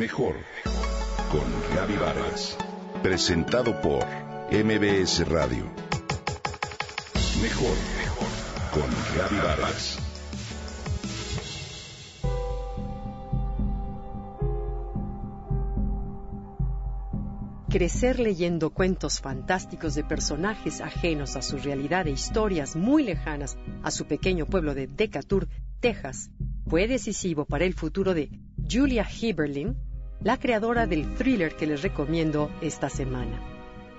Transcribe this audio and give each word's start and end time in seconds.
Mejor 0.00 0.34
con 1.30 1.76
Gaby 1.76 1.96
Vargas. 1.98 2.56
Presentado 3.02 3.78
por 3.82 4.02
MBS 4.50 5.28
Radio. 5.28 5.66
Mejor 7.42 7.76
con 8.72 8.88
Gaby 9.18 9.36
Vargas. 9.46 9.98
Crecer 17.68 18.20
leyendo 18.20 18.70
cuentos 18.70 19.20
fantásticos 19.20 19.94
de 19.94 20.04
personajes 20.04 20.80
ajenos 20.80 21.36
a 21.36 21.42
su 21.42 21.58
realidad 21.58 22.06
e 22.06 22.12
historias 22.12 22.74
muy 22.74 23.02
lejanas 23.02 23.58
a 23.82 23.90
su 23.90 24.06
pequeño 24.06 24.46
pueblo 24.46 24.74
de 24.74 24.86
Decatur, 24.86 25.46
Texas, 25.80 26.30
fue 26.66 26.88
decisivo 26.88 27.44
para 27.44 27.66
el 27.66 27.74
futuro 27.74 28.14
de 28.14 28.30
Julia 28.66 29.04
Heberlin, 29.04 29.76
la 30.22 30.38
creadora 30.38 30.86
del 30.86 31.14
thriller 31.14 31.56
que 31.56 31.66
les 31.66 31.80
recomiendo 31.80 32.50
esta 32.60 32.90
semana. 32.90 33.40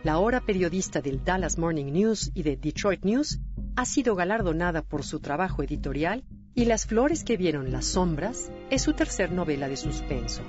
La 0.03 0.13
ahora 0.13 0.39
periodista 0.39 1.01
del 1.01 1.23
Dallas 1.23 1.57
Morning 1.57 1.91
News 1.91 2.31
y 2.35 2.43
de 2.43 2.57
Detroit 2.57 3.03
News 3.03 3.39
ha 3.75 3.85
sido 3.85 4.15
galardonada 4.15 4.83
por 4.83 5.03
su 5.03 5.19
trabajo 5.19 5.63
editorial 5.63 6.23
y 6.53 6.65
Las 6.65 6.85
flores 6.85 7.23
que 7.23 7.37
vieron 7.37 7.71
las 7.71 7.85
sombras 7.85 8.51
es 8.69 8.83
su 8.83 8.93
tercer 8.93 9.31
novela 9.31 9.67
de 9.67 9.77
suspenso. 9.77 10.41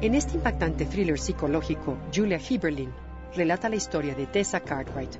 En 0.00 0.14
este 0.14 0.36
impactante 0.36 0.86
thriller 0.86 1.18
psicológico, 1.18 1.98
Julia 2.14 2.38
Heberlin 2.38 2.90
relata 3.34 3.68
la 3.68 3.76
historia 3.76 4.14
de 4.14 4.26
Tessa 4.26 4.60
Cartwright. 4.60 5.16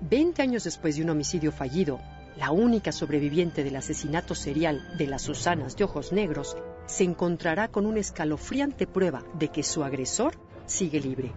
Veinte 0.00 0.40
años 0.40 0.64
después 0.64 0.96
de 0.96 1.02
un 1.02 1.10
homicidio 1.10 1.52
fallido, 1.52 2.00
la 2.38 2.52
única 2.52 2.92
sobreviviente 2.92 3.64
del 3.64 3.76
asesinato 3.76 4.34
serial 4.34 4.96
de 4.96 5.08
las 5.08 5.22
Susanas 5.22 5.76
de 5.76 5.84
Ojos 5.84 6.12
Negros 6.12 6.56
se 6.88 7.04
encontrará 7.04 7.68
con 7.68 7.86
una 7.86 8.00
escalofriante 8.00 8.86
prueba 8.86 9.22
de 9.38 9.48
que 9.48 9.62
su 9.62 9.84
agresor 9.84 10.34
sigue 10.66 11.00
libre. 11.00 11.30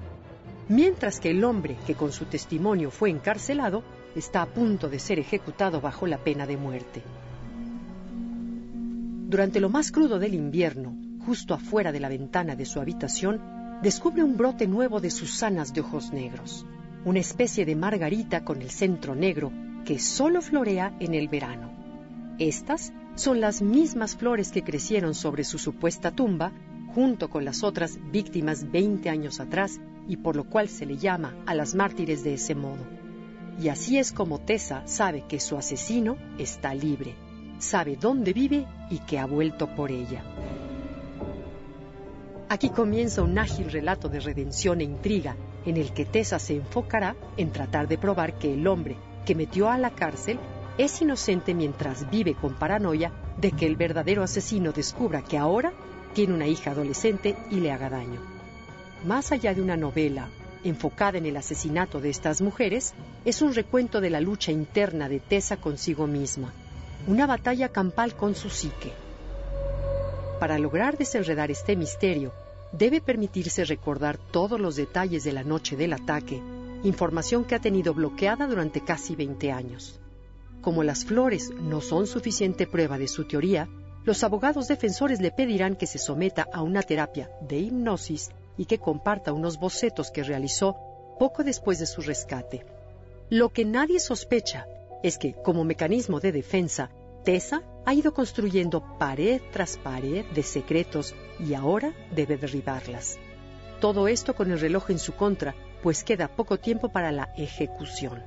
Mientras 0.69 1.19
que 1.19 1.31
el 1.31 1.43
hombre 1.43 1.77
que 1.85 1.93
con 1.93 2.13
su 2.13 2.25
testimonio 2.25 2.89
fue 2.89 3.09
encarcelado 3.09 3.83
está 4.15 4.41
a 4.41 4.45
punto 4.45 4.89
de 4.89 4.97
ser 4.97 5.19
ejecutado 5.19 5.81
bajo 5.81 6.07
la 6.07 6.17
pena 6.17 6.47
de 6.47 6.55
muerte. 6.55 7.03
Durante 9.27 9.59
lo 9.59 9.69
más 9.69 9.91
crudo 9.91 10.19
del 10.19 10.33
invierno, 10.33 10.95
justo 11.25 11.53
afuera 11.53 11.91
de 11.91 11.99
la 11.99 12.09
ventana 12.09 12.55
de 12.55 12.65
su 12.65 12.79
habitación, 12.79 13.41
descubre 13.81 14.23
un 14.23 14.37
brote 14.37 14.67
nuevo 14.67 15.01
de 15.01 15.11
Susanas 15.11 15.73
de 15.73 15.81
ojos 15.81 16.13
negros, 16.13 16.65
una 17.03 17.19
especie 17.19 17.65
de 17.65 17.75
margarita 17.75 18.45
con 18.45 18.61
el 18.61 18.69
centro 18.69 19.15
negro 19.15 19.51
que 19.83 19.99
solo 19.99 20.41
florea 20.41 20.95
en 20.99 21.13
el 21.13 21.27
verano. 21.27 21.71
Estas 22.39 22.93
son 23.15 23.41
las 23.41 23.61
mismas 23.61 24.15
flores 24.15 24.51
que 24.51 24.63
crecieron 24.63 25.13
sobre 25.13 25.43
su 25.43 25.57
supuesta 25.57 26.11
tumba, 26.11 26.51
junto 26.93 27.29
con 27.29 27.45
las 27.45 27.63
otras 27.63 27.99
víctimas 28.11 28.71
20 28.71 29.09
años 29.09 29.39
atrás, 29.39 29.79
y 30.07 30.17
por 30.17 30.35
lo 30.35 30.45
cual 30.45 30.69
se 30.69 30.85
le 30.85 30.97
llama 30.97 31.35
a 31.45 31.53
las 31.53 31.75
mártires 31.75 32.23
de 32.23 32.33
ese 32.33 32.55
modo. 32.55 32.85
Y 33.61 33.69
así 33.69 33.97
es 33.97 34.11
como 34.11 34.39
Tessa 34.39 34.83
sabe 34.85 35.23
que 35.27 35.39
su 35.39 35.57
asesino 35.57 36.17
está 36.37 36.73
libre, 36.73 37.15
sabe 37.59 37.95
dónde 37.95 38.33
vive 38.33 38.65
y 38.89 38.99
que 38.99 39.19
ha 39.19 39.25
vuelto 39.25 39.67
por 39.75 39.91
ella. 39.91 40.23
Aquí 42.49 42.69
comienza 42.69 43.21
un 43.21 43.37
ágil 43.37 43.71
relato 43.71 44.09
de 44.09 44.19
redención 44.19 44.81
e 44.81 44.83
intriga 44.83 45.35
en 45.65 45.77
el 45.77 45.93
que 45.93 46.05
Tessa 46.05 46.39
se 46.39 46.55
enfocará 46.55 47.15
en 47.37 47.51
tratar 47.51 47.87
de 47.87 47.97
probar 47.97 48.37
que 48.37 48.53
el 48.53 48.67
hombre 48.67 48.97
que 49.25 49.35
metió 49.35 49.69
a 49.69 49.77
la 49.77 49.91
cárcel 49.91 50.39
es 50.77 51.01
inocente 51.01 51.53
mientras 51.53 52.09
vive 52.09 52.35
con 52.35 52.55
paranoia 52.55 53.11
de 53.37 53.51
que 53.51 53.65
el 53.65 53.75
verdadero 53.75 54.23
asesino 54.23 54.71
descubra 54.71 55.21
que 55.21 55.37
ahora 55.37 55.73
tiene 56.13 56.33
una 56.33 56.47
hija 56.47 56.71
adolescente 56.71 57.35
y 57.49 57.59
le 57.59 57.71
haga 57.71 57.89
daño. 57.89 58.19
Más 59.05 59.31
allá 59.31 59.53
de 59.53 59.61
una 59.61 59.77
novela 59.77 60.29
enfocada 60.63 61.17
en 61.17 61.25
el 61.25 61.37
asesinato 61.37 61.99
de 61.99 62.09
estas 62.09 62.41
mujeres, 62.41 62.93
es 63.25 63.41
un 63.41 63.53
recuento 63.53 63.99
de 63.99 64.11
la 64.11 64.21
lucha 64.21 64.51
interna 64.51 65.09
de 65.09 65.19
Tessa 65.19 65.57
consigo 65.57 66.05
misma, 66.05 66.53
una 67.07 67.25
batalla 67.25 67.69
campal 67.69 68.15
con 68.15 68.35
su 68.35 68.49
psique, 68.49 68.91
para 70.41 70.57
lograr 70.57 70.97
desenredar 70.97 71.51
este 71.51 71.75
misterio, 71.75 72.33
debe 72.71 72.99
permitirse 72.99 73.63
recordar 73.63 74.17
todos 74.17 74.59
los 74.59 74.75
detalles 74.75 75.23
de 75.23 75.33
la 75.33 75.43
noche 75.43 75.75
del 75.75 75.93
ataque, 75.93 76.41
información 76.83 77.43
que 77.43 77.53
ha 77.53 77.59
tenido 77.59 77.93
bloqueada 77.93 78.47
durante 78.47 78.81
casi 78.81 79.15
20 79.15 79.51
años. 79.51 80.00
Como 80.61 80.83
las 80.83 81.05
flores 81.05 81.49
no 81.59 81.81
son 81.81 82.05
suficiente 82.05 82.67
prueba 82.67 82.97
de 82.97 83.07
su 83.07 83.25
teoría, 83.25 83.67
los 84.03 84.23
abogados 84.23 84.67
defensores 84.67 85.19
le 85.19 85.31
pedirán 85.31 85.75
que 85.75 85.87
se 85.87 85.97
someta 85.97 86.47
a 86.53 86.61
una 86.61 86.81
terapia 86.81 87.29
de 87.41 87.57
hipnosis 87.59 88.29
y 88.57 88.65
que 88.65 88.79
comparta 88.79 89.33
unos 89.33 89.59
bocetos 89.59 90.11
que 90.11 90.23
realizó 90.23 90.75
poco 91.19 91.43
después 91.43 91.79
de 91.79 91.85
su 91.85 92.01
rescate. 92.01 92.65
Lo 93.29 93.49
que 93.49 93.65
nadie 93.65 93.99
sospecha 93.99 94.67
es 95.03 95.17
que, 95.17 95.33
como 95.33 95.63
mecanismo 95.63 96.19
de 96.19 96.31
defensa, 96.31 96.89
Tessa 97.23 97.61
ha 97.85 97.93
ido 97.93 98.13
construyendo 98.13 98.97
pared 98.97 99.41
tras 99.51 99.77
pared 99.77 100.25
de 100.33 100.43
secretos 100.43 101.13
y 101.39 101.53
ahora 101.53 101.93
debe 102.15 102.37
derribarlas. 102.37 103.17
Todo 103.79 104.07
esto 104.07 104.35
con 104.35 104.51
el 104.51 104.59
reloj 104.59 104.89
en 104.91 104.99
su 104.99 105.13
contra, 105.13 105.55
pues 105.81 106.03
queda 106.03 106.27
poco 106.27 106.57
tiempo 106.59 106.89
para 106.89 107.11
la 107.11 107.29
ejecución. 107.37 108.23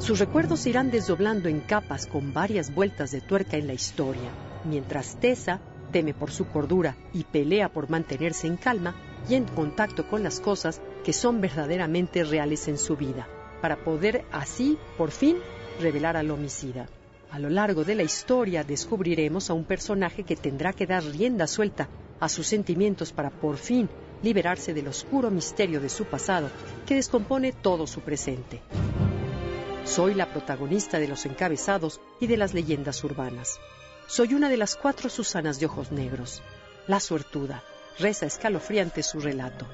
Sus 0.00 0.18
recuerdos 0.18 0.66
irán 0.66 0.90
desdoblando 0.90 1.50
en 1.50 1.60
capas 1.60 2.06
con 2.06 2.32
varias 2.32 2.74
vueltas 2.74 3.10
de 3.10 3.20
tuerca 3.20 3.58
en 3.58 3.66
la 3.66 3.74
historia, 3.74 4.30
mientras 4.64 5.20
Tessa 5.20 5.60
teme 5.92 6.14
por 6.14 6.30
su 6.30 6.46
cordura 6.46 6.96
y 7.12 7.24
pelea 7.24 7.68
por 7.68 7.90
mantenerse 7.90 8.46
en 8.46 8.56
calma 8.56 8.94
y 9.28 9.34
en 9.34 9.44
contacto 9.44 10.08
con 10.08 10.22
las 10.22 10.40
cosas 10.40 10.80
que 11.04 11.12
son 11.12 11.42
verdaderamente 11.42 12.24
reales 12.24 12.66
en 12.68 12.78
su 12.78 12.96
vida, 12.96 13.28
para 13.60 13.84
poder 13.84 14.24
así, 14.32 14.78
por 14.96 15.10
fin, 15.10 15.36
revelar 15.82 16.16
al 16.16 16.30
homicida. 16.30 16.88
A 17.30 17.38
lo 17.38 17.50
largo 17.50 17.84
de 17.84 17.94
la 17.94 18.02
historia 18.02 18.64
descubriremos 18.64 19.50
a 19.50 19.54
un 19.54 19.64
personaje 19.64 20.22
que 20.22 20.34
tendrá 20.34 20.72
que 20.72 20.86
dar 20.86 21.04
rienda 21.04 21.46
suelta 21.46 21.90
a 22.20 22.30
sus 22.30 22.46
sentimientos 22.46 23.12
para 23.12 23.28
por 23.28 23.58
fin 23.58 23.86
liberarse 24.22 24.72
del 24.72 24.88
oscuro 24.88 25.30
misterio 25.30 25.78
de 25.78 25.90
su 25.90 26.06
pasado 26.06 26.48
que 26.86 26.94
descompone 26.94 27.52
todo 27.52 27.86
su 27.86 28.00
presente. 28.00 28.62
Soy 29.84 30.14
la 30.14 30.26
protagonista 30.26 30.98
de 30.98 31.08
los 31.08 31.26
encabezados 31.26 32.00
y 32.20 32.26
de 32.26 32.36
las 32.36 32.54
leyendas 32.54 33.02
urbanas. 33.02 33.58
Soy 34.06 34.34
una 34.34 34.48
de 34.48 34.56
las 34.56 34.76
cuatro 34.76 35.08
Susanas 35.08 35.58
de 35.58 35.66
ojos 35.66 35.90
negros. 35.90 36.42
La 36.86 37.00
suertuda, 37.00 37.62
reza 37.98 38.26
escalofriante 38.26 39.02
su 39.02 39.20
relato. 39.20 39.66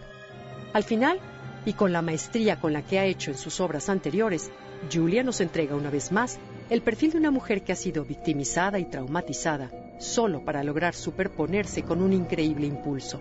Al 0.72 0.84
final, 0.84 1.20
y 1.64 1.72
con 1.72 1.92
la 1.92 2.02
maestría 2.02 2.60
con 2.60 2.72
la 2.72 2.82
que 2.82 2.98
ha 2.98 3.04
hecho 3.04 3.30
en 3.30 3.38
sus 3.38 3.60
obras 3.60 3.88
anteriores, 3.88 4.50
Julia 4.92 5.22
nos 5.22 5.40
entrega 5.40 5.74
una 5.74 5.90
vez 5.90 6.12
más 6.12 6.38
el 6.70 6.82
perfil 6.82 7.12
de 7.12 7.18
una 7.18 7.30
mujer 7.30 7.62
que 7.62 7.72
ha 7.72 7.76
sido 7.76 8.04
victimizada 8.04 8.78
y 8.78 8.84
traumatizada 8.84 9.70
solo 9.98 10.44
para 10.44 10.62
lograr 10.62 10.94
superponerse 10.94 11.82
con 11.82 12.02
un 12.02 12.12
increíble 12.12 12.66
impulso. 12.66 13.20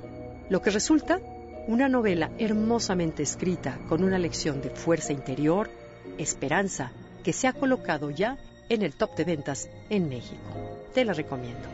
Lo 0.50 0.62
que 0.62 0.70
resulta 0.70 1.20
una 1.68 1.90
novela 1.90 2.32
hermosamente 2.38 3.24
escrita 3.24 3.80
con 3.90 4.04
una 4.04 4.20
lección 4.20 4.62
de 4.62 4.70
fuerza 4.70 5.14
interior, 5.14 5.70
esperanza, 6.18 6.92
que 7.24 7.34
se 7.34 7.48
ha 7.48 7.54
colocado 7.54 8.10
ya 8.10 8.38
en 8.70 8.82
el 8.82 8.94
top 8.94 9.16
de 9.16 9.24
ventas 9.24 9.70
en 9.90 10.10
México. 10.10 10.80
Te 10.94 11.06
la 11.06 11.14
recomiendo. 11.14 11.68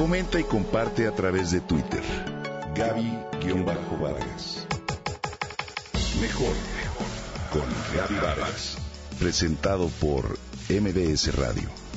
Comenta 0.00 0.40
y 0.40 0.44
comparte 0.44 1.06
a 1.06 1.12
través 1.12 1.50
de 1.50 1.60
Twitter. 1.60 2.02
Gaby-Vargas. 2.74 4.66
Mejor 6.22 6.54
con 7.52 7.62
Gaby 7.94 8.14
Vargas. 8.14 8.78
Presentado 9.18 9.88
por 10.00 10.38
MBS 10.70 11.34
Radio. 11.34 11.89